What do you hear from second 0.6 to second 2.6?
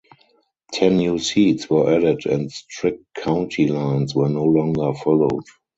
Ten new seats were added and